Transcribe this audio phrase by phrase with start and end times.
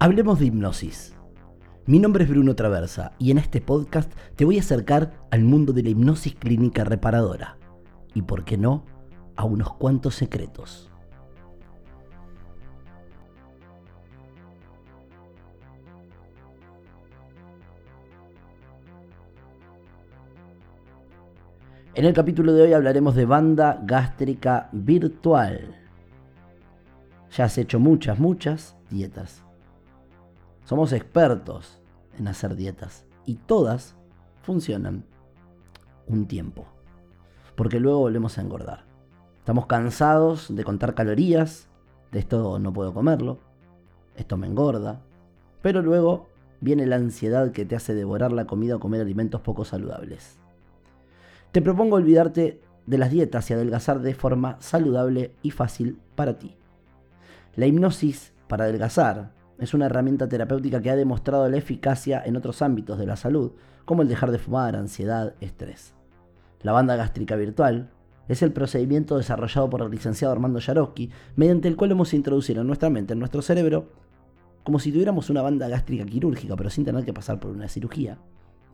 [0.00, 1.16] Hablemos de hipnosis.
[1.86, 5.72] Mi nombre es Bruno Traversa y en este podcast te voy a acercar al mundo
[5.72, 7.58] de la hipnosis clínica reparadora
[8.14, 8.84] y, por qué no,
[9.34, 10.92] a unos cuantos secretos.
[21.96, 25.74] En el capítulo de hoy hablaremos de banda gástrica virtual.
[27.36, 29.42] Ya has hecho muchas, muchas dietas
[30.68, 31.80] somos expertos
[32.18, 33.96] en hacer dietas y todas
[34.42, 35.06] funcionan
[36.06, 36.66] un tiempo.
[37.56, 38.84] Porque luego volvemos a engordar.
[39.38, 41.70] Estamos cansados de contar calorías,
[42.12, 43.38] de esto no puedo comerlo,
[44.14, 45.00] esto me engorda,
[45.62, 46.28] pero luego
[46.60, 50.38] viene la ansiedad que te hace devorar la comida o comer alimentos poco saludables.
[51.50, 56.56] Te propongo olvidarte de las dietas y adelgazar de forma saludable y fácil para ti.
[57.56, 62.62] La hipnosis para adelgazar es una herramienta terapéutica que ha demostrado la eficacia en otros
[62.62, 63.52] ámbitos de la salud,
[63.84, 65.94] como el dejar de fumar, ansiedad, estrés.
[66.62, 67.90] La banda gástrica virtual
[68.28, 72.66] es el procedimiento desarrollado por el licenciado Armando Yaroski, mediante el cual hemos introducido en
[72.66, 73.90] nuestra mente, en nuestro cerebro,
[74.62, 78.18] como si tuviéramos una banda gástrica quirúrgica, pero sin tener que pasar por una cirugía.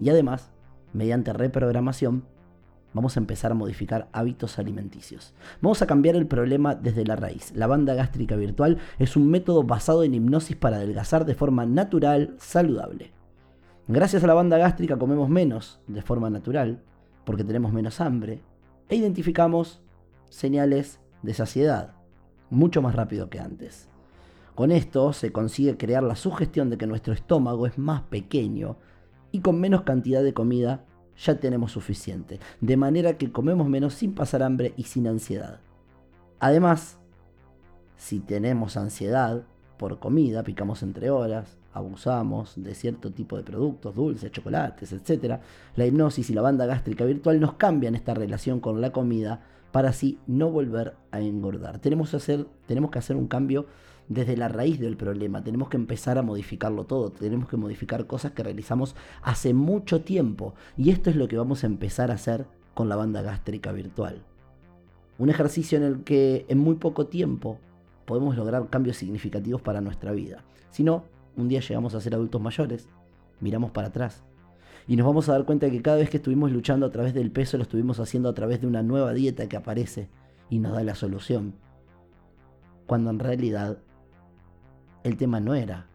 [0.00, 0.50] Y además,
[0.92, 2.24] mediante reprogramación,
[2.94, 5.34] vamos a empezar a modificar hábitos alimenticios.
[5.60, 7.52] Vamos a cambiar el problema desde la raíz.
[7.54, 12.34] La banda gástrica virtual es un método basado en hipnosis para adelgazar de forma natural,
[12.38, 13.12] saludable.
[13.88, 16.80] Gracias a la banda gástrica comemos menos de forma natural,
[17.26, 18.40] porque tenemos menos hambre,
[18.88, 19.82] e identificamos
[20.30, 21.94] señales de saciedad
[22.50, 23.88] mucho más rápido que antes.
[24.54, 28.76] Con esto se consigue crear la sugestión de que nuestro estómago es más pequeño
[29.32, 30.84] y con menos cantidad de comida
[31.18, 35.60] ya tenemos suficiente, de manera que comemos menos sin pasar hambre y sin ansiedad.
[36.40, 36.98] Además,
[37.96, 39.44] si tenemos ansiedad
[39.78, 45.40] por comida, picamos entre horas, abusamos de cierto tipo de productos, dulces, chocolates, etc.,
[45.76, 49.40] la hipnosis y la banda gástrica virtual nos cambian esta relación con la comida
[49.72, 51.80] para así no volver a engordar.
[51.80, 53.66] Tenemos que hacer, tenemos que hacer un cambio
[54.08, 55.42] desde la raíz del problema.
[55.42, 57.10] Tenemos que empezar a modificarlo todo.
[57.10, 60.54] Tenemos que modificar cosas que realizamos hace mucho tiempo.
[60.76, 64.22] Y esto es lo que vamos a empezar a hacer con la banda gástrica virtual.
[65.18, 67.58] Un ejercicio en el que en muy poco tiempo
[68.04, 70.44] podemos lograr cambios significativos para nuestra vida.
[70.70, 71.04] Si no,
[71.36, 72.88] un día llegamos a ser adultos mayores,
[73.40, 74.24] miramos para atrás
[74.86, 77.14] y nos vamos a dar cuenta de que cada vez que estuvimos luchando a través
[77.14, 80.08] del peso lo estuvimos haciendo a través de una nueva dieta que aparece
[80.50, 81.54] y nos da la solución.
[82.86, 83.78] Cuando en realidad
[85.04, 85.86] el tema no era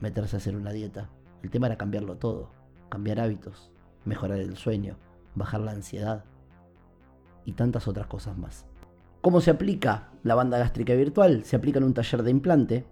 [0.00, 1.08] meterse a hacer una dieta,
[1.44, 2.50] el tema era cambiarlo todo,
[2.88, 3.70] cambiar hábitos,
[4.04, 4.96] mejorar el sueño,
[5.36, 6.24] bajar la ansiedad
[7.44, 8.66] y tantas otras cosas más.
[9.20, 11.44] ¿Cómo se aplica la banda gástrica virtual?
[11.44, 12.84] Se aplica en un taller de implante,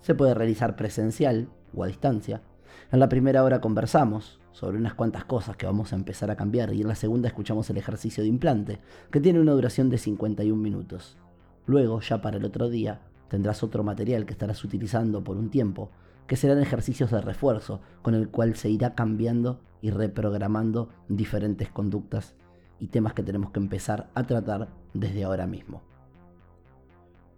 [0.00, 2.42] se puede realizar presencial o a distancia.
[2.90, 6.72] En la primera hora conversamos sobre unas cuantas cosas que vamos a empezar a cambiar
[6.72, 8.80] y en la segunda escuchamos el ejercicio de implante,
[9.12, 11.16] que tiene una duración de 51 minutos.
[11.64, 15.90] Luego, ya para el otro día, Tendrás otro material que estarás utilizando por un tiempo,
[16.26, 22.34] que serán ejercicios de refuerzo, con el cual se irá cambiando y reprogramando diferentes conductas
[22.78, 25.82] y temas que tenemos que empezar a tratar desde ahora mismo.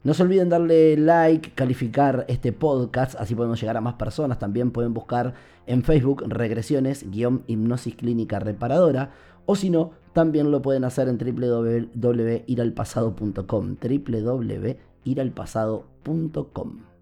[0.05, 4.39] No se olviden darle like, calificar este podcast, así podemos llegar a más personas.
[4.39, 5.35] También pueden buscar
[5.67, 9.11] en Facebook regresiones, guion hipnosis clínica reparadora.
[9.45, 13.77] O si no, también lo pueden hacer en www.iralpasado.com.
[13.77, 16.98] www iralpasado.com.